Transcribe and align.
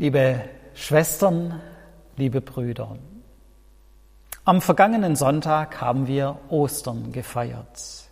Liebe 0.00 0.48
Schwestern, 0.74 1.60
liebe 2.16 2.40
Brüder, 2.40 2.96
am 4.44 4.60
vergangenen 4.60 5.16
Sonntag 5.16 5.80
haben 5.80 6.06
wir 6.06 6.38
Ostern 6.50 7.10
gefeiert. 7.10 8.04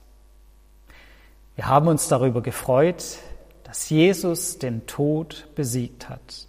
Wir 1.54 1.68
haben 1.68 1.86
uns 1.86 2.08
darüber 2.08 2.42
gefreut, 2.42 3.04
dass 3.62 3.88
Jesus 3.88 4.58
den 4.58 4.88
Tod 4.88 5.46
besiegt 5.54 6.08
hat, 6.08 6.48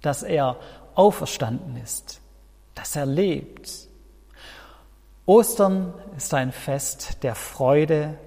dass 0.00 0.22
er 0.22 0.56
auferstanden 0.94 1.76
ist, 1.76 2.22
dass 2.74 2.96
er 2.96 3.04
lebt. 3.04 3.70
Ostern 5.26 5.92
ist 6.16 6.32
ein 6.32 6.52
Fest 6.52 7.22
der 7.22 7.34
Freude 7.34 8.18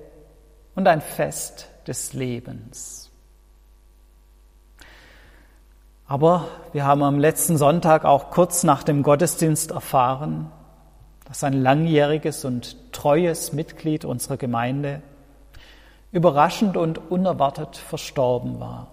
und 0.75 0.87
ein 0.87 1.01
Fest 1.01 1.67
des 1.87 2.13
Lebens. 2.13 3.10
Aber 6.11 6.49
wir 6.73 6.83
haben 6.83 7.03
am 7.03 7.19
letzten 7.19 7.55
Sonntag 7.55 8.03
auch 8.03 8.31
kurz 8.31 8.63
nach 8.63 8.83
dem 8.83 9.01
Gottesdienst 9.01 9.71
erfahren, 9.71 10.51
dass 11.23 11.41
ein 11.45 11.53
langjähriges 11.53 12.43
und 12.43 12.75
treues 12.91 13.53
Mitglied 13.53 14.03
unserer 14.03 14.35
Gemeinde 14.35 15.01
überraschend 16.11 16.75
und 16.75 16.97
unerwartet 16.97 17.77
verstorben 17.77 18.59
war. 18.59 18.87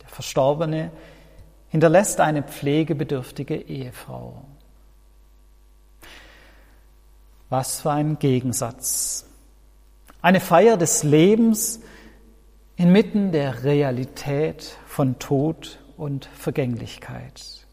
Der 0.00 0.08
Verstorbene 0.08 0.90
hinterlässt 1.68 2.18
eine 2.18 2.42
pflegebedürftige 2.42 3.56
Ehefrau. 3.56 4.40
Was 7.50 7.82
für 7.82 7.90
ein 7.90 8.18
Gegensatz. 8.18 9.26
Eine 10.22 10.40
Feier 10.40 10.78
des 10.78 11.02
Lebens 11.02 11.80
inmitten 12.78 13.32
der 13.32 13.64
Realität 13.64 14.78
von 14.86 15.18
Tod 15.18 15.80
und 15.96 16.26
Vergänglichkeit. 16.26 17.66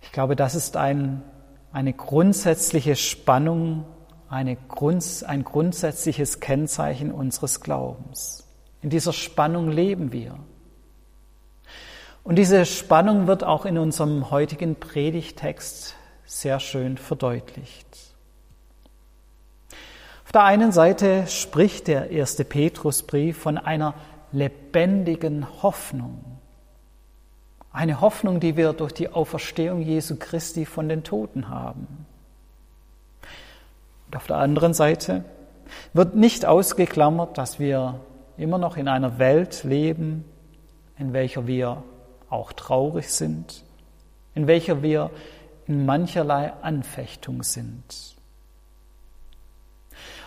Ich 0.00 0.10
glaube, 0.10 0.36
das 0.36 0.54
ist 0.54 0.78
ein, 0.78 1.22
eine 1.70 1.92
grundsätzliche 1.92 2.96
Spannung, 2.96 3.84
eine 4.30 4.56
Grund, 4.56 5.04
ein 5.26 5.44
grundsätzliches 5.44 6.40
Kennzeichen 6.40 7.12
unseres 7.12 7.60
Glaubens. 7.60 8.46
In 8.80 8.88
dieser 8.88 9.12
Spannung 9.12 9.70
leben 9.70 10.10
wir. 10.10 10.38
Und 12.24 12.36
diese 12.36 12.64
Spannung 12.64 13.26
wird 13.26 13.44
auch 13.44 13.66
in 13.66 13.76
unserem 13.76 14.30
heutigen 14.30 14.76
Predigtext 14.76 15.94
sehr 16.24 16.58
schön 16.58 16.96
verdeutlicht. 16.96 18.15
Auf 20.26 20.32
der 20.32 20.42
einen 20.42 20.72
Seite 20.72 21.28
spricht 21.28 21.86
der 21.86 22.10
erste 22.10 22.44
Petrusbrief 22.44 23.38
von 23.38 23.58
einer 23.58 23.94
lebendigen 24.32 25.46
Hoffnung. 25.62 26.20
Eine 27.70 28.00
Hoffnung, 28.00 28.40
die 28.40 28.56
wir 28.56 28.72
durch 28.72 28.90
die 28.90 29.08
Auferstehung 29.08 29.82
Jesu 29.82 30.16
Christi 30.16 30.66
von 30.66 30.88
den 30.88 31.04
Toten 31.04 31.48
haben. 31.48 32.06
Und 34.06 34.16
auf 34.16 34.26
der 34.26 34.38
anderen 34.38 34.74
Seite 34.74 35.24
wird 35.92 36.16
nicht 36.16 36.44
ausgeklammert, 36.44 37.38
dass 37.38 37.60
wir 37.60 38.00
immer 38.36 38.58
noch 38.58 38.76
in 38.76 38.88
einer 38.88 39.20
Welt 39.20 39.62
leben, 39.62 40.24
in 40.98 41.12
welcher 41.12 41.46
wir 41.46 41.84
auch 42.30 42.52
traurig 42.52 43.12
sind, 43.12 43.62
in 44.34 44.48
welcher 44.48 44.82
wir 44.82 45.10
in 45.68 45.86
mancherlei 45.86 46.52
Anfechtung 46.62 47.44
sind. 47.44 48.15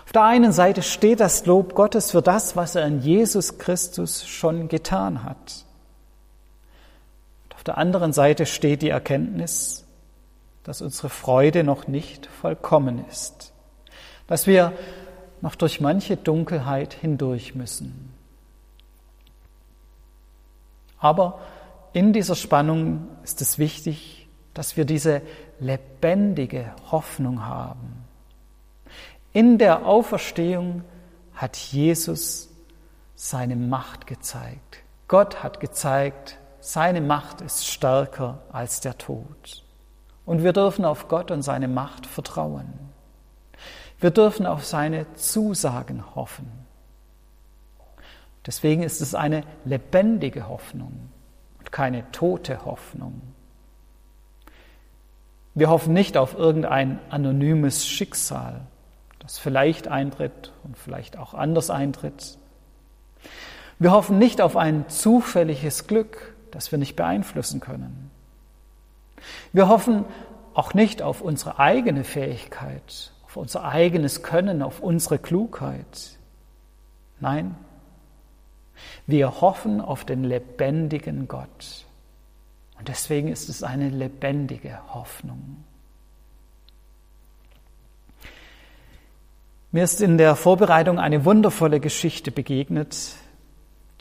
Auf 0.09 0.13
der 0.13 0.23
einen 0.23 0.51
Seite 0.51 0.81
steht 0.81 1.19
das 1.19 1.45
Lob 1.45 1.75
Gottes 1.75 2.09
für 2.09 2.23
das, 2.23 2.55
was 2.55 2.73
er 2.73 2.87
in 2.87 2.99
Jesus 2.99 3.59
Christus 3.59 4.25
schon 4.25 4.67
getan 4.67 5.23
hat. 5.23 5.65
Und 7.43 7.53
auf 7.53 7.63
der 7.63 7.77
anderen 7.77 8.11
Seite 8.11 8.47
steht 8.47 8.81
die 8.81 8.89
Erkenntnis, 8.89 9.85
dass 10.63 10.81
unsere 10.81 11.09
Freude 11.09 11.63
noch 11.63 11.87
nicht 11.87 12.25
vollkommen 12.25 13.05
ist, 13.07 13.53
dass 14.25 14.47
wir 14.47 14.73
noch 15.41 15.53
durch 15.53 15.79
manche 15.79 16.17
Dunkelheit 16.17 16.95
hindurch 16.95 17.53
müssen. 17.53 18.11
Aber 20.97 21.39
in 21.93 22.13
dieser 22.13 22.33
Spannung 22.33 23.09
ist 23.23 23.41
es 23.41 23.59
wichtig, 23.59 24.27
dass 24.55 24.75
wir 24.75 24.85
diese 24.85 25.21
lebendige 25.59 26.73
Hoffnung 26.89 27.45
haben 27.45 28.08
in 29.33 29.57
der 29.57 29.85
Auferstehung 29.85 30.83
hat 31.33 31.55
Jesus 31.57 32.49
seine 33.15 33.55
Macht 33.55 34.07
gezeigt. 34.07 34.79
Gott 35.07 35.43
hat 35.43 35.59
gezeigt, 35.59 36.37
seine 36.59 37.01
Macht 37.01 37.41
ist 37.41 37.67
stärker 37.67 38.43
als 38.51 38.81
der 38.81 38.97
Tod. 38.97 39.63
Und 40.25 40.43
wir 40.43 40.53
dürfen 40.53 40.85
auf 40.85 41.07
Gott 41.07 41.31
und 41.31 41.41
seine 41.41 41.67
Macht 41.67 42.05
vertrauen. 42.05 42.73
Wir 43.99 44.11
dürfen 44.11 44.45
auf 44.45 44.65
seine 44.65 45.11
Zusagen 45.15 46.15
hoffen. 46.15 46.49
Deswegen 48.45 48.83
ist 48.83 49.01
es 49.01 49.15
eine 49.15 49.43
lebendige 49.65 50.47
Hoffnung 50.47 51.09
und 51.59 51.71
keine 51.71 52.09
tote 52.11 52.65
Hoffnung. 52.65 53.21
Wir 55.55 55.69
hoffen 55.69 55.93
nicht 55.93 56.15
auf 56.15 56.35
irgendein 56.35 56.99
anonymes 57.09 57.87
Schicksal, 57.87 58.61
das 59.29 59.37
vielleicht 59.37 59.87
eintritt 59.87 60.53
und 60.63 60.75
vielleicht 60.75 61.15
auch 61.15 61.35
anders 61.35 61.69
eintritt. 61.69 62.39
Wir 63.77 63.91
hoffen 63.91 64.17
nicht 64.17 64.41
auf 64.41 64.57
ein 64.57 64.89
zufälliges 64.89 65.85
Glück, 65.85 66.35
das 66.49 66.71
wir 66.71 66.79
nicht 66.79 66.95
beeinflussen 66.95 67.59
können. 67.59 68.09
Wir 69.53 69.67
hoffen 69.67 70.05
auch 70.55 70.73
nicht 70.73 71.03
auf 71.03 71.21
unsere 71.21 71.59
eigene 71.59 72.03
Fähigkeit, 72.03 73.11
auf 73.23 73.37
unser 73.37 73.65
eigenes 73.65 74.23
Können, 74.23 74.63
auf 74.63 74.79
unsere 74.79 75.19
Klugheit. 75.19 76.17
Nein, 77.19 77.55
wir 79.05 79.41
hoffen 79.41 79.79
auf 79.79 80.05
den 80.05 80.23
lebendigen 80.23 81.27
Gott. 81.27 81.85
Und 82.79 82.87
deswegen 82.87 83.27
ist 83.27 83.47
es 83.47 83.61
eine 83.61 83.89
lebendige 83.89 84.79
Hoffnung. 84.91 85.63
Mir 89.71 89.83
ist 89.83 90.01
in 90.01 90.17
der 90.17 90.35
Vorbereitung 90.35 90.97
eine 90.97 91.25
wundervolle 91.25 91.79
Geschichte 91.79 92.31
begegnet, 92.31 93.11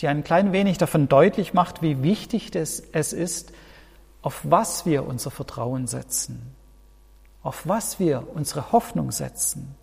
die 0.00 0.08
ein 0.08 0.24
klein 0.24 0.52
wenig 0.52 0.78
davon 0.78 1.08
deutlich 1.08 1.52
macht, 1.52 1.82
wie 1.82 2.02
wichtig 2.02 2.54
es 2.54 2.80
ist, 3.12 3.52
auf 4.22 4.40
was 4.44 4.86
wir 4.86 5.06
unser 5.06 5.30
Vertrauen 5.30 5.86
setzen, 5.86 6.54
auf 7.42 7.68
was 7.68 8.00
wir 8.00 8.28
unsere 8.34 8.72
Hoffnung 8.72 9.12
setzen, 9.12 9.74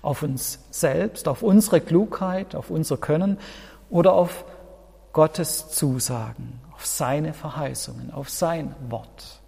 auf 0.00 0.22
uns 0.22 0.60
selbst, 0.70 1.28
auf 1.28 1.42
unsere 1.42 1.82
Klugheit, 1.82 2.54
auf 2.54 2.70
unser 2.70 2.96
Können 2.96 3.38
oder 3.90 4.14
auf 4.14 4.46
Gottes 5.12 5.68
Zusagen, 5.68 6.60
auf 6.74 6.86
seine 6.86 7.34
Verheißungen, 7.34 8.10
auf 8.10 8.30
sein 8.30 8.74
Wort. 8.88 9.41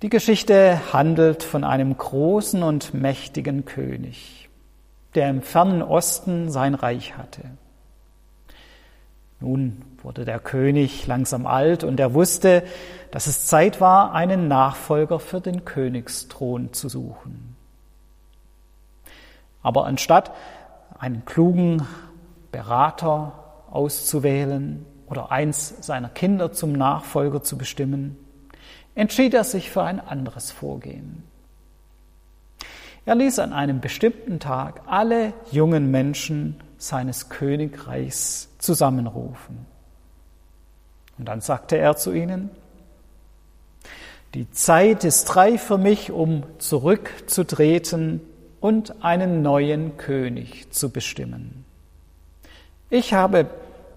Die 0.00 0.10
Geschichte 0.10 0.92
handelt 0.92 1.42
von 1.42 1.64
einem 1.64 1.96
großen 1.96 2.62
und 2.62 2.94
mächtigen 2.94 3.64
König, 3.64 4.48
der 5.16 5.28
im 5.28 5.42
fernen 5.42 5.82
Osten 5.82 6.52
sein 6.52 6.74
Reich 6.74 7.16
hatte. 7.16 7.42
Nun 9.40 9.82
wurde 10.04 10.24
der 10.24 10.38
König 10.38 11.08
langsam 11.08 11.46
alt 11.46 11.82
und 11.82 11.98
er 11.98 12.14
wusste, 12.14 12.62
dass 13.10 13.26
es 13.26 13.46
Zeit 13.46 13.80
war, 13.80 14.12
einen 14.12 14.46
Nachfolger 14.46 15.18
für 15.18 15.40
den 15.40 15.64
Königsthron 15.64 16.72
zu 16.72 16.88
suchen. 16.88 17.56
Aber 19.62 19.84
anstatt 19.84 20.30
einen 20.96 21.24
klugen 21.24 21.82
Berater 22.52 23.32
auszuwählen 23.68 24.86
oder 25.08 25.32
eins 25.32 25.74
seiner 25.80 26.08
Kinder 26.08 26.52
zum 26.52 26.72
Nachfolger 26.72 27.42
zu 27.42 27.58
bestimmen, 27.58 28.16
entschied 28.98 29.32
er 29.32 29.44
sich 29.44 29.70
für 29.70 29.84
ein 29.84 30.00
anderes 30.00 30.50
Vorgehen. 30.50 31.22
Er 33.06 33.14
ließ 33.14 33.38
an 33.38 33.52
einem 33.52 33.80
bestimmten 33.80 34.40
Tag 34.40 34.82
alle 34.86 35.32
jungen 35.52 35.90
Menschen 35.92 36.60
seines 36.78 37.28
Königreichs 37.28 38.48
zusammenrufen. 38.58 39.66
Und 41.16 41.26
dann 41.26 41.40
sagte 41.40 41.78
er 41.78 41.96
zu 41.96 42.12
ihnen, 42.12 42.50
die 44.34 44.50
Zeit 44.50 45.04
ist 45.04 45.36
reif 45.36 45.62
für 45.62 45.78
mich, 45.78 46.10
um 46.10 46.42
zurückzutreten 46.58 48.20
und 48.60 49.04
einen 49.04 49.42
neuen 49.42 49.96
König 49.96 50.72
zu 50.72 50.90
bestimmen. 50.90 51.64
Ich 52.90 53.14
habe 53.14 53.46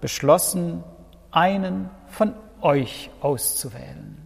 beschlossen, 0.00 0.84
einen 1.32 1.90
von 2.08 2.34
euch 2.60 3.10
auszuwählen. 3.20 4.21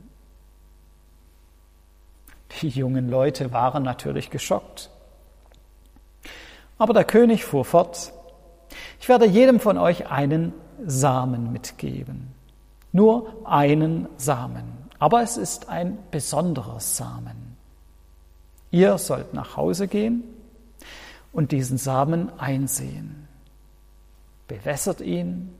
Die 2.62 2.68
jungen 2.68 3.10
Leute 3.10 3.52
waren 3.52 3.82
natürlich 3.82 4.30
geschockt. 4.30 4.90
Aber 6.78 6.92
der 6.92 7.04
König 7.04 7.44
fuhr 7.44 7.64
fort, 7.64 8.12
Ich 9.00 9.08
werde 9.08 9.26
jedem 9.26 9.60
von 9.60 9.78
euch 9.78 10.10
einen 10.10 10.52
Samen 10.84 11.52
mitgeben. 11.52 12.34
Nur 12.92 13.32
einen 13.44 14.08
Samen. 14.16 14.64
Aber 14.98 15.22
es 15.22 15.36
ist 15.36 15.68
ein 15.68 15.98
besonderer 16.10 16.80
Samen. 16.80 17.56
Ihr 18.70 18.98
sollt 18.98 19.34
nach 19.34 19.56
Hause 19.56 19.86
gehen 19.86 20.24
und 21.32 21.52
diesen 21.52 21.78
Samen 21.78 22.30
einsehen. 22.38 23.28
Bewässert 24.48 25.00
ihn 25.00 25.54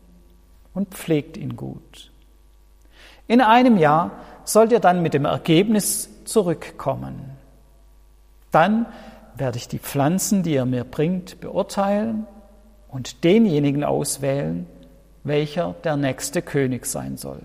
und 0.75 0.95
pflegt 0.95 1.37
ihn 1.37 1.57
gut. 1.57 2.11
In 3.29 3.41
einem 3.41 3.77
Jahr 3.77 4.13
sollt 4.45 4.73
ihr 4.73 4.81
dann 4.81 5.03
mit 5.03 5.15
dem 5.15 5.25
Ergebnis 5.25 6.09
zurückkommen. 6.29 7.31
Dann 8.51 8.87
werde 9.37 9.59
ich 9.59 9.69
die 9.69 9.79
Pflanzen, 9.79 10.43
die 10.43 10.55
ihr 10.55 10.65
mir 10.65 10.85
bringt, 10.85 11.41
beurteilen 11.41 12.27
und 12.89 13.25
denjenigen 13.25 13.85
auswählen, 13.85 14.67
welcher 15.25 15.75
der 15.85 15.97
nächste 15.97 16.43
König 16.43 16.87
sein 16.87 17.17
soll. 17.17 17.41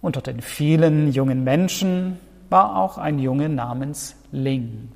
Unter 0.00 0.22
den 0.22 0.40
vielen 0.40 1.12
jungen 1.12 1.44
Menschen 1.44 2.18
war 2.48 2.76
auch 2.76 2.98
ein 2.98 3.18
Junge 3.18 3.48
namens 3.48 4.16
Ling. 4.32 4.90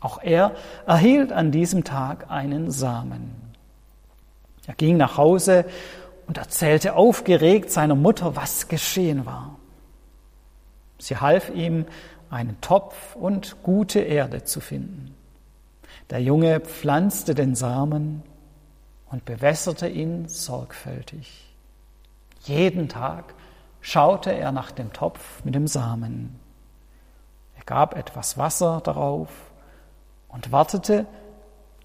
Auch 0.00 0.22
er 0.22 0.52
erhielt 0.86 1.32
an 1.32 1.50
diesem 1.50 1.82
Tag 1.82 2.30
einen 2.30 2.70
Samen. 2.70 3.34
Er 4.66 4.74
ging 4.74 4.96
nach 4.96 5.16
Hause 5.16 5.64
und 6.26 6.38
erzählte 6.38 6.94
aufgeregt 6.94 7.70
seiner 7.70 7.94
Mutter, 7.94 8.36
was 8.36 8.68
geschehen 8.68 9.26
war. 9.26 9.56
Sie 10.98 11.16
half 11.16 11.50
ihm, 11.50 11.86
einen 12.30 12.60
Topf 12.60 13.14
und 13.14 13.62
gute 13.62 14.00
Erde 14.00 14.44
zu 14.44 14.60
finden. 14.60 15.14
Der 16.10 16.20
Junge 16.20 16.60
pflanzte 16.60 17.34
den 17.34 17.54
Samen 17.54 18.22
und 19.10 19.24
bewässerte 19.24 19.88
ihn 19.88 20.28
sorgfältig. 20.28 21.54
Jeden 22.42 22.88
Tag 22.88 23.34
schaute 23.80 24.32
er 24.32 24.52
nach 24.52 24.70
dem 24.72 24.92
Topf 24.92 25.44
mit 25.44 25.54
dem 25.54 25.66
Samen. 25.66 26.38
Er 27.56 27.64
gab 27.64 27.96
etwas 27.96 28.38
Wasser 28.38 28.80
darauf 28.82 29.30
und 30.28 30.52
wartete, 30.52 31.06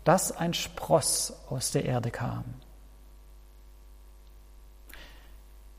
dass 0.03 0.31
ein 0.31 0.53
Spross 0.53 1.33
aus 1.49 1.71
der 1.71 1.85
Erde 1.85 2.09
kam. 2.09 2.43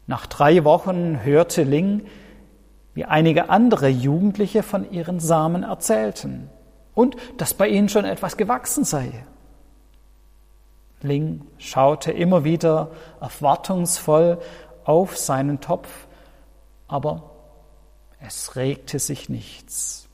Nach 0.07 0.27
drei 0.27 0.65
Wochen 0.65 1.23
hörte 1.23 1.63
Ling, 1.63 2.07
wie 2.95 3.05
einige 3.05 3.49
andere 3.49 3.89
Jugendliche 3.89 4.63
von 4.63 4.91
ihren 4.91 5.21
Samen 5.21 5.63
erzählten 5.63 6.51
und 6.95 7.17
dass 7.39 7.55
bei 7.55 7.69
ihnen 7.69 7.89
schon 7.89 8.05
etwas 8.05 8.37
gewachsen 8.37 8.85
sei. 8.85 9.25
Ling 11.01 11.47
schaute 11.59 12.13
immer 12.13 12.45
wieder 12.45 12.91
erwartungsvoll 13.21 14.39
auf 14.85 15.17
seinen 15.17 15.61
Topf, 15.61 16.07
aber 16.87 17.31
es 18.21 18.57
regte 18.57 18.99
sich 18.99 19.29
nichts. 19.29 20.09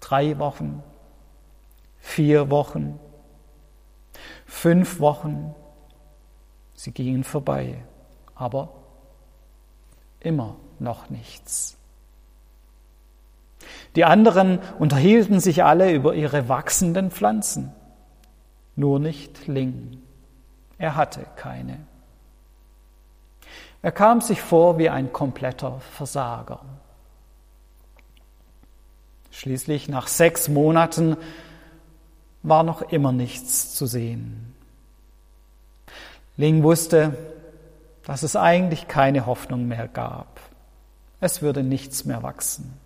Drei 0.00 0.38
Wochen, 0.38 0.82
vier 1.98 2.50
Wochen, 2.50 2.98
fünf 4.44 5.00
Wochen, 5.00 5.54
sie 6.74 6.92
gingen 6.92 7.24
vorbei, 7.24 7.84
aber 8.36 8.68
immer 10.20 10.56
noch 10.78 11.10
nichts. 11.10 11.76
Die 13.96 14.04
anderen 14.04 14.60
unterhielten 14.78 15.40
sich 15.40 15.64
alle 15.64 15.92
über 15.92 16.14
ihre 16.14 16.48
wachsenden 16.48 17.10
Pflanzen, 17.10 17.72
nur 18.76 18.98
nicht 18.98 19.46
Ling. 19.46 20.02
Er 20.78 20.94
hatte 20.96 21.26
keine. 21.36 21.78
Er 23.80 23.92
kam 23.92 24.20
sich 24.20 24.42
vor 24.42 24.78
wie 24.78 24.90
ein 24.90 25.12
kompletter 25.12 25.80
Versager. 25.80 26.60
Schließlich 29.30 29.88
nach 29.88 30.08
sechs 30.08 30.48
Monaten 30.48 31.16
war 32.42 32.62
noch 32.62 32.82
immer 32.82 33.12
nichts 33.12 33.74
zu 33.74 33.86
sehen. 33.86 34.54
Ling 36.36 36.62
wusste, 36.62 37.16
dass 38.06 38.22
es 38.22 38.36
eigentlich 38.36 38.86
keine 38.86 39.26
Hoffnung 39.26 39.66
mehr 39.66 39.88
gab. 39.88 40.40
Es 41.20 41.42
würde 41.42 41.64
nichts 41.64 42.04
mehr 42.04 42.22
wachsen. 42.22 42.78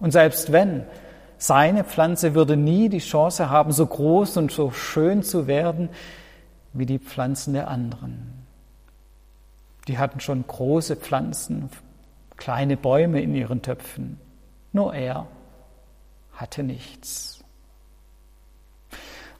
Und 0.00 0.10
selbst 0.10 0.50
wenn, 0.50 0.84
seine 1.38 1.84
Pflanze 1.84 2.34
würde 2.34 2.56
nie 2.56 2.88
die 2.88 2.98
Chance 2.98 3.50
haben, 3.50 3.70
so 3.70 3.86
groß 3.86 4.36
und 4.38 4.50
so 4.50 4.72
schön 4.72 5.22
zu 5.22 5.46
werden 5.46 5.90
wie 6.72 6.86
die 6.86 6.98
Pflanzen 6.98 7.54
der 7.54 7.68
anderen. 7.68 8.32
Die 9.86 9.96
hatten 9.96 10.18
schon 10.18 10.44
große 10.44 10.96
Pflanzen, 10.96 11.70
kleine 12.36 12.76
Bäume 12.76 13.22
in 13.22 13.32
ihren 13.32 13.62
Töpfen. 13.62 14.18
Nur 14.72 14.92
er 14.92 15.28
hatte 16.32 16.64
nichts. 16.64 17.44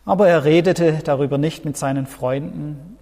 Aber 0.05 0.29
er 0.29 0.45
redete 0.45 1.01
darüber 1.05 1.39
nicht 1.39 1.65
mit 1.65 1.77
seinen 1.77 2.07
Freunden, 2.07 2.96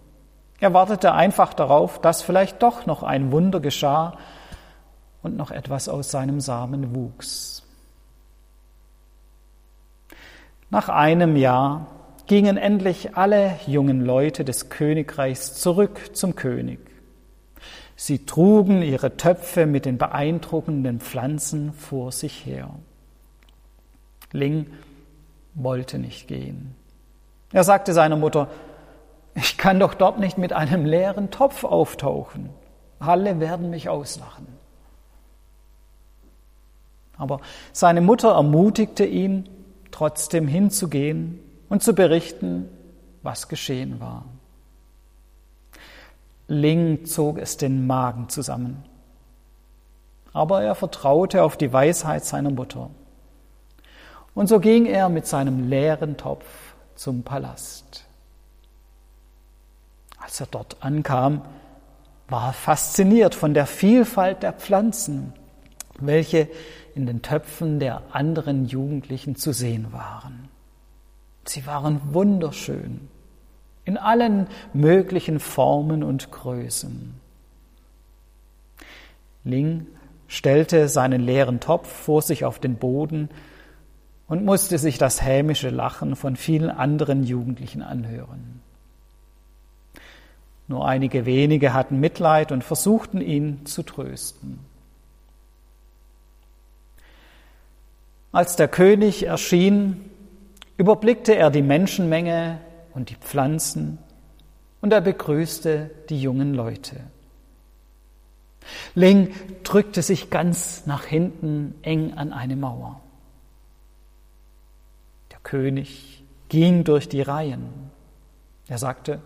er 0.60 0.72
wartete 0.72 1.12
einfach 1.12 1.52
darauf, 1.54 2.00
dass 2.00 2.22
vielleicht 2.22 2.62
doch 2.62 2.86
noch 2.86 3.02
ein 3.02 3.32
Wunder 3.32 3.60
geschah 3.60 4.16
und 5.22 5.36
noch 5.36 5.50
etwas 5.50 5.88
aus 5.88 6.10
seinem 6.10 6.40
Samen 6.40 6.94
wuchs. 6.94 7.62
Nach 10.70 10.88
einem 10.88 11.36
Jahr 11.36 11.86
gingen 12.26 12.56
endlich 12.56 13.16
alle 13.16 13.58
jungen 13.66 14.04
Leute 14.04 14.44
des 14.44 14.70
Königreichs 14.70 15.54
zurück 15.54 16.16
zum 16.16 16.34
König. 16.34 16.80
Sie 17.96 18.26
trugen 18.26 18.82
ihre 18.82 19.16
Töpfe 19.16 19.66
mit 19.66 19.84
den 19.84 19.98
beeindruckenden 19.98 21.00
Pflanzen 21.00 21.72
vor 21.72 22.10
sich 22.12 22.44
her. 22.44 22.70
Ling 24.32 24.66
wollte 25.54 25.98
nicht 25.98 26.26
gehen. 26.26 26.74
Er 27.52 27.62
sagte 27.62 27.92
seiner 27.92 28.16
Mutter, 28.16 28.48
ich 29.34 29.58
kann 29.58 29.80
doch 29.80 29.94
dort 29.94 30.18
nicht 30.18 30.38
mit 30.38 30.52
einem 30.52 30.84
leeren 30.84 31.30
Topf 31.30 31.64
auftauchen. 31.64 32.50
Alle 32.98 33.40
werden 33.40 33.70
mich 33.70 33.88
auslachen. 33.88 34.46
Aber 37.16 37.40
seine 37.72 38.00
Mutter 38.00 38.32
ermutigte 38.32 39.04
ihn, 39.04 39.48
trotzdem 39.90 40.48
hinzugehen 40.48 41.40
und 41.68 41.82
zu 41.82 41.94
berichten, 41.94 42.68
was 43.22 43.48
geschehen 43.48 44.00
war. 44.00 44.24
Ling 46.46 47.06
zog 47.06 47.38
es 47.38 47.56
den 47.56 47.86
Magen 47.86 48.28
zusammen. 48.28 48.84
Aber 50.32 50.62
er 50.62 50.74
vertraute 50.74 51.42
auf 51.42 51.56
die 51.56 51.72
Weisheit 51.72 52.24
seiner 52.24 52.50
Mutter. 52.50 52.90
Und 54.34 54.48
so 54.48 54.58
ging 54.58 54.86
er 54.86 55.08
mit 55.08 55.26
seinem 55.26 55.68
leeren 55.68 56.16
Topf 56.16 56.44
zum 56.96 57.22
Palast. 57.22 58.03
Als 60.34 60.40
er 60.40 60.48
dort 60.50 60.78
ankam, 60.80 61.42
war 62.26 62.48
er 62.48 62.52
fasziniert 62.52 63.36
von 63.36 63.54
der 63.54 63.66
Vielfalt 63.66 64.42
der 64.42 64.52
Pflanzen, 64.52 65.32
welche 66.00 66.48
in 66.96 67.06
den 67.06 67.22
Töpfen 67.22 67.78
der 67.78 68.02
anderen 68.10 68.66
Jugendlichen 68.66 69.36
zu 69.36 69.52
sehen 69.52 69.92
waren. 69.92 70.48
Sie 71.44 71.68
waren 71.68 72.00
wunderschön, 72.12 73.08
in 73.84 73.96
allen 73.96 74.48
möglichen 74.72 75.38
Formen 75.38 76.02
und 76.02 76.32
Größen. 76.32 77.14
Ling 79.44 79.86
stellte 80.26 80.88
seinen 80.88 81.20
leeren 81.20 81.60
Topf 81.60 81.86
vor 81.86 82.22
sich 82.22 82.44
auf 82.44 82.58
den 82.58 82.74
Boden 82.74 83.28
und 84.26 84.44
musste 84.44 84.78
sich 84.78 84.98
das 84.98 85.22
hämische 85.22 85.70
Lachen 85.70 86.16
von 86.16 86.34
vielen 86.34 86.70
anderen 86.70 87.22
Jugendlichen 87.22 87.82
anhören. 87.82 88.64
Nur 90.66 90.86
einige 90.86 91.26
wenige 91.26 91.74
hatten 91.74 92.00
Mitleid 92.00 92.52
und 92.52 92.64
versuchten 92.64 93.20
ihn 93.20 93.66
zu 93.66 93.82
trösten. 93.82 94.60
Als 98.32 98.56
der 98.56 98.68
König 98.68 99.26
erschien, 99.26 100.10
überblickte 100.76 101.36
er 101.36 101.50
die 101.50 101.62
Menschenmenge 101.62 102.60
und 102.94 103.10
die 103.10 103.16
Pflanzen 103.16 103.98
und 104.80 104.92
er 104.92 105.00
begrüßte 105.00 105.90
die 106.08 106.20
jungen 106.20 106.54
Leute. 106.54 106.96
Ling 108.94 109.34
drückte 109.62 110.02
sich 110.02 110.30
ganz 110.30 110.86
nach 110.86 111.04
hinten 111.04 111.74
eng 111.82 112.14
an 112.14 112.32
eine 112.32 112.56
Mauer. 112.56 113.00
Der 115.30 115.38
König 115.42 116.24
ging 116.48 116.84
durch 116.84 117.08
die 117.08 117.22
Reihen. 117.22 117.68
Er 118.68 118.78
sagte, 118.78 119.20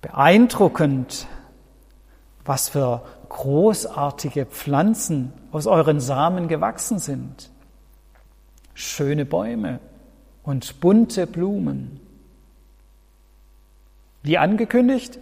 beeindruckend, 0.00 1.26
was 2.44 2.68
für 2.68 3.02
großartige 3.28 4.46
Pflanzen 4.46 5.32
aus 5.52 5.66
euren 5.66 6.00
Samen 6.00 6.48
gewachsen 6.48 6.98
sind. 6.98 7.50
Schöne 8.74 9.24
Bäume, 9.24 9.78
und 10.42 10.80
bunte 10.80 11.26
Blumen. 11.26 12.00
Wie 14.22 14.38
angekündigt, 14.38 15.18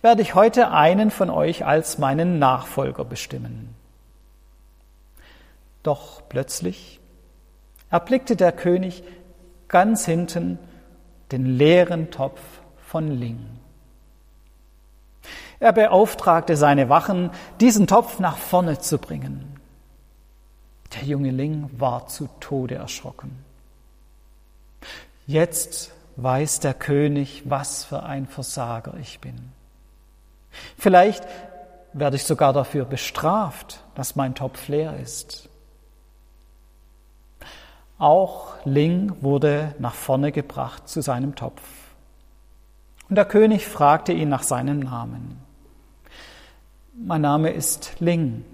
werde 0.00 0.22
ich 0.22 0.34
heute 0.34 0.70
einen 0.70 1.10
von 1.10 1.30
euch 1.30 1.66
als 1.66 1.98
meinen 1.98 2.38
Nachfolger 2.38 3.04
bestimmen. 3.04 3.74
Doch 5.82 6.22
plötzlich 6.28 7.00
erblickte 7.90 8.36
der 8.36 8.52
König 8.52 9.02
ganz 9.68 10.04
hinten 10.06 10.58
den 11.30 11.44
leeren 11.44 12.10
Topf 12.10 12.40
von 12.78 13.10
Ling. 13.10 13.38
Er 15.60 15.72
beauftragte 15.72 16.56
seine 16.56 16.88
Wachen, 16.88 17.30
diesen 17.60 17.86
Topf 17.86 18.20
nach 18.20 18.36
vorne 18.36 18.78
zu 18.78 18.98
bringen. 18.98 19.56
Der 20.94 21.04
junge 21.04 21.30
Ling 21.30 21.68
war 21.76 22.06
zu 22.06 22.28
Tode 22.40 22.76
erschrocken. 22.76 23.44
Jetzt 25.26 25.92
weiß 26.16 26.60
der 26.60 26.74
König, 26.74 27.42
was 27.44 27.84
für 27.84 28.02
ein 28.02 28.26
Versager 28.26 28.94
ich 29.00 29.20
bin. 29.20 29.52
Vielleicht 30.78 31.24
werde 31.92 32.16
ich 32.16 32.24
sogar 32.24 32.52
dafür 32.52 32.84
bestraft, 32.84 33.80
dass 33.94 34.16
mein 34.16 34.34
Topf 34.34 34.68
leer 34.68 34.96
ist. 34.96 35.48
Auch 37.98 38.54
Ling 38.64 39.12
wurde 39.20 39.74
nach 39.78 39.94
vorne 39.94 40.30
gebracht 40.30 40.88
zu 40.88 41.02
seinem 41.02 41.34
Topf. 41.34 41.62
Und 43.08 43.16
der 43.16 43.24
König 43.24 43.66
fragte 43.66 44.12
ihn 44.12 44.28
nach 44.28 44.44
seinem 44.44 44.78
Namen. 44.78 45.47
Mein 47.00 47.20
Name 47.20 47.50
ist 47.50 48.00
Ling, 48.00 48.44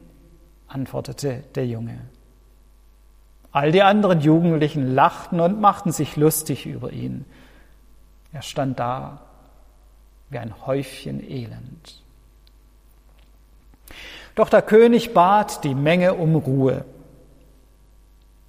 antwortete 0.69 1.45
der 1.55 1.67
Junge. 1.67 1.99
All 3.53 3.73
die 3.73 3.83
anderen 3.83 4.21
Jugendlichen 4.21 4.95
lachten 4.95 5.41
und 5.41 5.63
machten 5.63 5.93
sich 5.93 6.17
lustig 6.17 6.67
über 6.67 6.93
ihn. 6.93 7.25
Er 8.35 8.43
stand 8.43 8.79
da 8.79 9.23
wie 10.29 10.39
ein 10.39 10.67
Häufchen 10.67 11.27
Elend. 11.27 12.03
Doch 14.35 14.51
der 14.51 14.63
König 14.63 15.15
bat 15.15 15.65
die 15.65 15.75
Menge 15.75 16.13
um 16.13 16.37
Ruhe. 16.37 16.85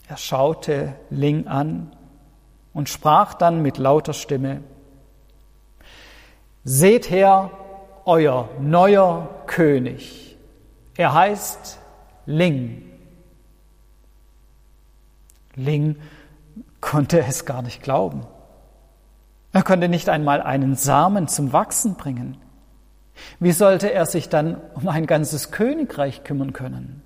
Er 0.10 0.18
schaute 0.18 0.94
Ling 1.10 1.48
an 1.48 1.96
und 2.74 2.90
sprach 2.90 3.34
dann 3.34 3.62
mit 3.62 3.78
lauter 3.78 4.14
Stimme, 4.14 4.62
Seht 6.66 7.10
her, 7.10 7.52
euer 8.06 8.50
neuer 8.60 9.30
König. 9.48 10.38
Er 10.96 11.14
heißt 11.14 11.80
Ling. 12.26 12.84
Ling 15.56 15.98
konnte 16.82 17.20
es 17.20 17.46
gar 17.46 17.62
nicht 17.62 17.82
glauben. 17.82 18.26
Er 19.52 19.64
konnte 19.64 19.90
nicht 19.90 20.10
einmal 20.10 20.42
einen 20.42 20.76
Samen 20.76 21.28
zum 21.28 21.54
Wachsen 21.54 21.96
bringen. 21.96 22.38
Wie 23.40 23.54
sollte 23.54 23.92
er 23.92 24.06
sich 24.06 24.30
dann 24.30 24.60
um 24.74 24.88
ein 24.88 25.08
ganzes 25.08 25.52
Königreich 25.52 26.24
kümmern 26.24 26.54
können? 26.54 27.02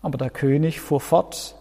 Aber 0.00 0.18
der 0.18 0.30
König 0.30 0.80
fuhr 0.80 1.00
fort. 1.00 1.54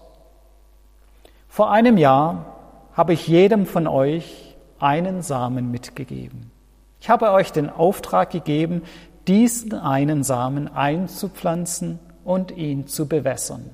Vor 1.48 1.69
einem 1.69 1.98
Jahr 1.98 2.57
habe 2.93 3.13
ich 3.13 3.27
jedem 3.27 3.65
von 3.65 3.88
euch 3.88 4.50
einen 4.81 5.21
Samen 5.21 5.71
mitgegeben. 5.71 6.51
Ich 7.00 7.09
habe 7.09 7.31
euch 7.31 7.51
den 7.51 7.69
Auftrag 7.69 8.31
gegeben, 8.31 8.83
diesen 9.27 9.73
einen 9.73 10.23
Samen 10.23 10.67
einzupflanzen 10.67 12.00
und 12.23 12.51
ihn 12.51 12.88
zu 12.88 13.07
bewässern. 13.07 13.69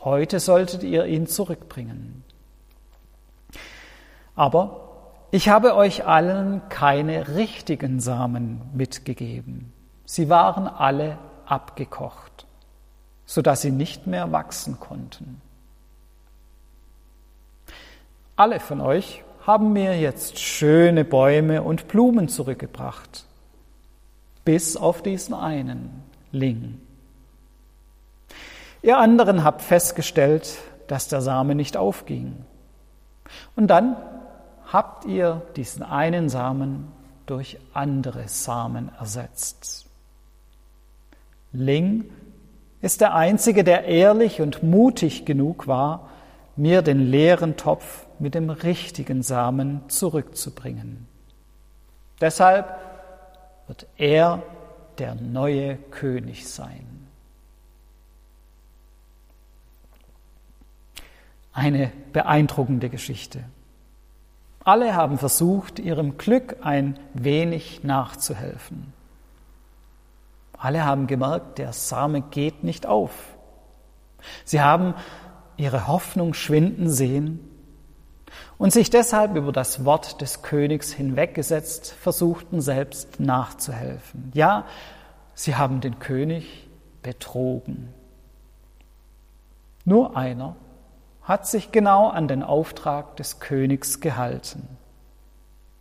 Heute 0.00 0.40
solltet 0.40 0.82
ihr 0.82 1.04
ihn 1.06 1.26
zurückbringen. 1.26 2.24
Aber 4.34 4.88
ich 5.30 5.48
habe 5.48 5.74
euch 5.74 6.06
allen 6.06 6.62
keine 6.70 7.36
richtigen 7.36 8.00
Samen 8.00 8.62
mitgegeben. 8.74 9.72
Sie 10.06 10.28
waren 10.28 10.66
alle 10.66 11.18
abgekocht, 11.44 12.46
sodass 13.26 13.60
sie 13.60 13.70
nicht 13.70 14.06
mehr 14.06 14.32
wachsen 14.32 14.80
konnten. 14.80 15.40
Alle 18.36 18.58
von 18.58 18.80
euch 18.80 19.22
haben 19.46 19.72
mir 19.72 19.98
jetzt 19.98 20.38
schöne 20.38 21.04
Bäume 21.04 21.62
und 21.62 21.88
Blumen 21.88 22.28
zurückgebracht, 22.28 23.24
bis 24.44 24.76
auf 24.76 25.02
diesen 25.02 25.34
einen 25.34 26.02
Ling. 26.32 26.80
Ihr 28.82 28.98
anderen 28.98 29.44
habt 29.44 29.62
festgestellt, 29.62 30.58
dass 30.88 31.08
der 31.08 31.20
Same 31.20 31.54
nicht 31.54 31.76
aufging. 31.76 32.36
Und 33.56 33.68
dann 33.68 33.96
habt 34.66 35.04
ihr 35.04 35.42
diesen 35.56 35.82
einen 35.82 36.28
Samen 36.28 36.88
durch 37.26 37.58
andere 37.74 38.28
Samen 38.28 38.90
ersetzt. 38.98 39.86
Ling 41.52 42.10
ist 42.80 43.00
der 43.00 43.14
Einzige, 43.14 43.64
der 43.64 43.84
ehrlich 43.84 44.40
und 44.40 44.62
mutig 44.62 45.24
genug 45.26 45.66
war, 45.66 46.08
mir 46.56 46.82
den 46.82 47.00
leeren 47.10 47.56
Topf 47.56 48.06
mit 48.20 48.34
dem 48.34 48.50
richtigen 48.50 49.22
Samen 49.22 49.88
zurückzubringen. 49.88 51.08
Deshalb 52.20 52.78
wird 53.66 53.86
er 53.96 54.42
der 54.98 55.14
neue 55.14 55.76
König 55.76 56.48
sein. 56.48 56.86
Eine 61.52 61.90
beeindruckende 62.12 62.90
Geschichte. 62.90 63.44
Alle 64.62 64.94
haben 64.94 65.18
versucht, 65.18 65.78
ihrem 65.78 66.18
Glück 66.18 66.58
ein 66.60 66.98
wenig 67.14 67.82
nachzuhelfen. 67.82 68.92
Alle 70.58 70.84
haben 70.84 71.06
gemerkt, 71.06 71.58
der 71.58 71.72
Same 71.72 72.20
geht 72.20 72.62
nicht 72.64 72.84
auf. 72.84 73.12
Sie 74.44 74.60
haben 74.60 74.94
ihre 75.56 75.88
Hoffnung 75.88 76.34
schwinden 76.34 76.90
sehen 76.90 77.49
und 78.58 78.72
sich 78.72 78.90
deshalb 78.90 79.36
über 79.36 79.52
das 79.52 79.84
Wort 79.84 80.20
des 80.20 80.42
Königs 80.42 80.92
hinweggesetzt 80.92 81.92
versuchten, 81.92 82.60
selbst 82.60 83.20
nachzuhelfen. 83.20 84.30
Ja, 84.34 84.64
sie 85.34 85.56
haben 85.56 85.80
den 85.80 85.98
König 85.98 86.68
betrogen. 87.02 87.92
Nur 89.84 90.16
einer 90.16 90.56
hat 91.22 91.46
sich 91.46 91.72
genau 91.72 92.08
an 92.08 92.28
den 92.28 92.42
Auftrag 92.42 93.16
des 93.16 93.40
Königs 93.40 94.00
gehalten. 94.00 94.68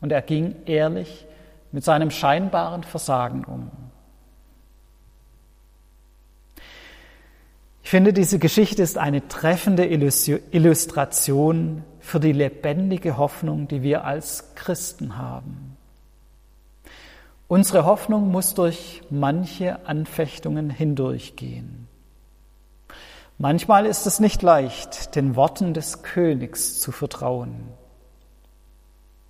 Und 0.01 0.11
er 0.11 0.21
ging 0.21 0.55
ehrlich 0.65 1.25
mit 1.71 1.83
seinem 1.83 2.11
scheinbaren 2.11 2.83
Versagen 2.83 3.43
um. 3.45 3.71
Ich 7.83 7.89
finde, 7.89 8.13
diese 8.13 8.37
Geschichte 8.37 8.83
ist 8.83 8.97
eine 8.99 9.27
treffende 9.27 9.85
Illustration 9.85 11.83
für 12.09 12.19
die 12.19 12.31
lebendige 12.31 13.17
Hoffnung, 13.17 13.67
die 13.67 13.83
wir 13.83 14.03
als 14.03 14.55
Christen 14.55 15.17
haben. 15.17 15.77
Unsere 17.47 17.85
Hoffnung 17.85 18.31
muss 18.31 18.55
durch 18.55 19.03
manche 19.11 19.85
Anfechtungen 19.87 20.71
hindurchgehen. 20.71 21.87
Manchmal 23.37 23.85
ist 23.85 24.07
es 24.07 24.19
nicht 24.19 24.41
leicht, 24.41 25.15
den 25.15 25.35
Worten 25.35 25.75
des 25.75 26.01
Königs 26.01 26.79
zu 26.79 26.91
vertrauen. 26.91 27.55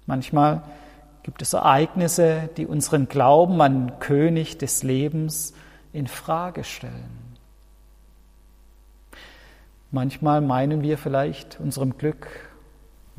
Manchmal 0.05 0.63
gibt 1.23 1.41
es 1.41 1.51
Ereignisse, 1.51 2.49
die 2.55 2.65
unseren 2.65 3.09
Glauben 3.09 3.61
an 3.61 3.99
König 3.99 4.57
des 4.57 4.83
Lebens 4.83 5.53
in 5.91 6.07
Frage 6.07 6.63
stellen. 6.63 7.35
Manchmal 9.91 10.39
meinen 10.39 10.81
wir 10.81 10.97
vielleicht 10.97 11.59
unserem 11.59 11.97
Glück, 11.97 12.48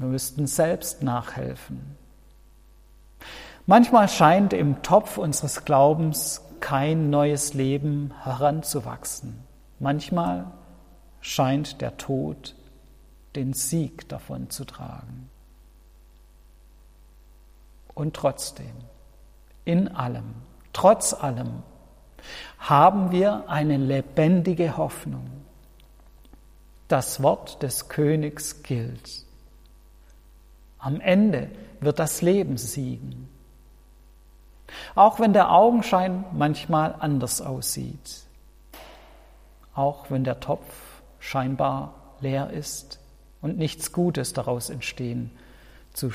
wir 0.00 0.08
müssten 0.08 0.46
selbst 0.46 1.02
nachhelfen. 1.02 1.94
Manchmal 3.66 4.08
scheint 4.08 4.54
im 4.54 4.82
Topf 4.82 5.18
unseres 5.18 5.66
Glaubens 5.66 6.40
kein 6.60 7.10
neues 7.10 7.52
Leben 7.52 8.14
heranzuwachsen. 8.22 9.44
Manchmal 9.78 10.46
scheint 11.20 11.82
der 11.82 11.98
Tod 11.98 12.54
den 13.36 13.52
Sieg 13.52 14.08
davon 14.08 14.48
zu 14.48 14.64
tragen. 14.64 15.28
Und 17.92 18.16
trotzdem, 18.16 18.72
in 19.66 19.88
allem, 19.88 20.32
trotz 20.72 21.12
allem, 21.12 21.62
haben 22.58 23.10
wir 23.12 23.50
eine 23.50 23.76
lebendige 23.76 24.78
Hoffnung. 24.78 25.30
Das 26.88 27.22
Wort 27.22 27.62
des 27.62 27.90
Königs 27.90 28.62
gilt. 28.62 29.26
Am 30.80 31.00
Ende 31.00 31.50
wird 31.80 31.98
das 31.98 32.22
Leben 32.22 32.56
siegen. 32.56 33.28
Auch 34.94 35.20
wenn 35.20 35.32
der 35.32 35.52
Augenschein 35.52 36.24
manchmal 36.32 36.94
anders 36.98 37.40
aussieht. 37.40 38.22
Auch 39.74 40.10
wenn 40.10 40.24
der 40.24 40.40
Topf 40.40 41.02
scheinbar 41.18 41.94
leer 42.20 42.50
ist 42.50 42.98
und 43.40 43.58
nichts 43.58 43.92
Gutes 43.92 44.32
daraus 44.32 44.70
entstehen 44.70 45.30
zu 45.92 46.12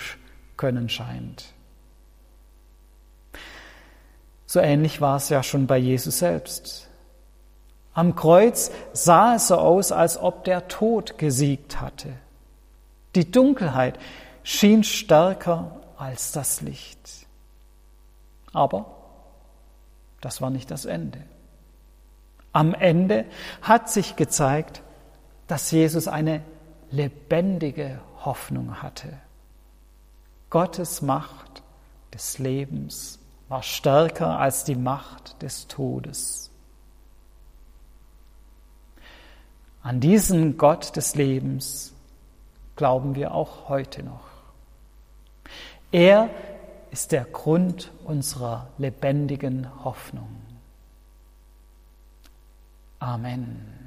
können 0.58 0.90
scheint. 0.90 1.54
So 4.46 4.60
ähnlich 4.60 5.02
war 5.02 5.18
es 5.18 5.30
ja 5.30 5.44
schon 5.44 5.68
bei 5.68 5.78
Jesus 5.78 6.20
selbst. 6.20 6.88
Am 7.94 8.16
Kreuz 8.16 8.72
sah 8.94 9.36
es 9.36 9.48
so 9.48 9.56
aus, 9.56 9.92
als 9.92 10.18
ob 10.18 10.44
der 10.44 10.68
Tod 10.68 11.18
gesiegt 11.18 11.82
hatte. 11.82 12.14
Die 13.16 13.32
Dunkelheit 13.32 13.98
schien 14.46 14.84
stärker 14.84 15.82
als 15.98 16.32
das 16.32 16.62
Licht. 16.62 17.26
Aber 18.54 18.86
das 20.22 20.40
war 20.40 20.52
nicht 20.52 20.72
das 20.72 20.86
Ende. 20.86 21.22
Am 22.54 22.74
Ende 22.74 23.26
hat 23.62 23.90
sich 23.90 24.16
gezeigt, 24.16 24.82
dass 25.48 25.72
Jesus 25.72 26.08
eine 26.08 26.42
lebendige 26.92 28.00
Hoffnung 28.24 28.82
hatte. 28.82 29.18
Gottes 30.52 31.02
Macht 31.02 31.64
des 32.14 32.38
Lebens 32.40 33.20
war 33.50 33.64
stärker 33.64 34.40
als 34.40 34.64
die 34.64 34.76
Macht 34.76 35.42
des 35.42 35.68
Todes. 35.68 36.52
An 39.82 40.00
diesen 40.00 40.58
Gott 40.58 40.96
des 40.96 41.16
Lebens 41.16 41.94
glauben 42.76 43.16
wir 43.16 43.34
auch 43.34 43.70
heute 43.70 44.04
noch. 44.04 44.25
Er 45.96 46.30
ist 46.92 47.14
der 47.14 47.24
Grund 47.24 47.90
unserer 48.04 48.68
lebendigen 48.78 49.86
Hoffnung. 49.86 50.28
Amen. 53.00 53.85